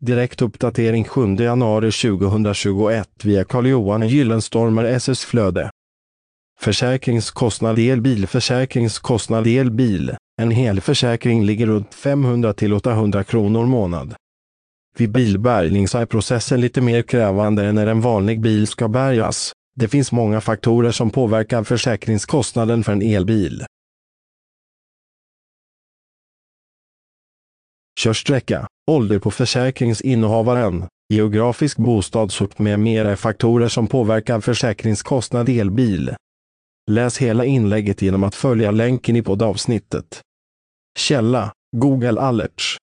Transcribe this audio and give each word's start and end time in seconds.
Direkt 0.00 0.42
uppdatering 0.42 1.04
7 1.04 1.36
januari 1.36 1.92
2021 1.92 3.08
via 3.24 3.44
Carl-Johan 3.44 4.08
Gyllenstormer 4.08 4.84
SS 4.84 5.24
Flöde. 5.24 5.70
Försäkringskostnad 6.60 7.78
elbil 7.78 8.26
Försäkringskostnad 8.26 9.46
elbil. 9.46 10.16
En 10.42 10.50
hel 10.50 10.80
försäkring 10.80 11.44
ligger 11.44 11.66
runt 11.66 11.94
500 11.94 12.52
till 12.52 12.72
800 12.72 13.24
kronor 13.24 13.66
månad. 13.66 14.14
Vid 14.96 15.12
bilbärgning 15.12 15.88
så 15.88 15.98
är 15.98 16.06
processen 16.06 16.60
lite 16.60 16.80
mer 16.80 17.02
krävande 17.02 17.64
än 17.64 17.74
när 17.74 17.86
en 17.86 18.00
vanlig 18.00 18.40
bil 18.40 18.66
ska 18.66 18.88
bärgas. 18.88 19.52
Det 19.74 19.88
finns 19.88 20.12
många 20.12 20.40
faktorer 20.40 20.92
som 20.92 21.10
påverkar 21.10 21.64
försäkringskostnaden 21.64 22.84
för 22.84 22.92
en 22.92 23.02
elbil. 23.02 23.64
Körsträcka, 28.00 28.66
ålder 28.90 29.18
på 29.18 29.30
försäkringsinnehavaren, 29.30 30.84
geografisk 31.14 31.76
bostadsort 31.76 32.58
med 32.58 32.80
mera 32.80 33.10
är 33.10 33.16
faktorer 33.16 33.68
som 33.68 33.86
påverkar 33.86 34.40
försäkringskostnad 34.40 35.48
elbil. 35.48 36.14
Läs 36.90 37.18
hela 37.18 37.44
inlägget 37.44 38.02
genom 38.02 38.24
att 38.24 38.34
följa 38.34 38.70
länken 38.70 39.16
i 39.16 39.22
poddavsnittet. 39.22 40.20
Källa 40.98 41.52
Google 41.76 42.20
Alerts 42.20 42.76